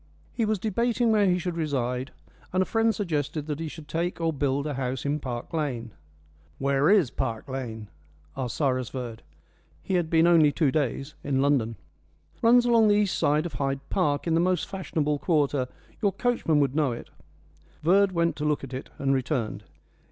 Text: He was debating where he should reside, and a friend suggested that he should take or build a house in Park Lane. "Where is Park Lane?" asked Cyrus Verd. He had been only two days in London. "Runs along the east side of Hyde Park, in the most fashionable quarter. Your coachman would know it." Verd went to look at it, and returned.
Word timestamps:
He 0.33 0.45
was 0.45 0.57
debating 0.57 1.11
where 1.11 1.27
he 1.27 1.37
should 1.37 1.55
reside, 1.57 2.09
and 2.51 2.63
a 2.63 2.65
friend 2.65 2.95
suggested 2.95 3.45
that 3.45 3.59
he 3.59 3.67
should 3.67 3.87
take 3.87 4.19
or 4.19 4.33
build 4.33 4.65
a 4.65 4.73
house 4.73 5.05
in 5.05 5.19
Park 5.19 5.53
Lane. 5.53 5.91
"Where 6.57 6.89
is 6.89 7.11
Park 7.11 7.47
Lane?" 7.47 7.87
asked 8.35 8.57
Cyrus 8.57 8.89
Verd. 8.89 9.21
He 9.83 9.93
had 9.93 10.09
been 10.09 10.25
only 10.25 10.51
two 10.51 10.71
days 10.71 11.13
in 11.23 11.39
London. 11.39 11.75
"Runs 12.41 12.65
along 12.65 12.87
the 12.87 12.95
east 12.95 13.15
side 13.15 13.45
of 13.45 13.53
Hyde 13.53 13.87
Park, 13.91 14.25
in 14.25 14.33
the 14.33 14.39
most 14.39 14.67
fashionable 14.67 15.19
quarter. 15.19 15.67
Your 16.01 16.11
coachman 16.13 16.59
would 16.59 16.75
know 16.75 16.91
it." 16.93 17.11
Verd 17.83 18.11
went 18.11 18.35
to 18.37 18.43
look 18.43 18.63
at 18.63 18.73
it, 18.73 18.89
and 18.97 19.13
returned. 19.13 19.65